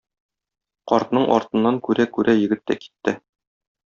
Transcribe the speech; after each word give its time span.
Картның 0.91 1.27
артыннан 1.35 1.77
күрә-күрә 1.89 2.35
егет 2.39 2.65
тә 2.73 2.79
китте. 2.85 3.15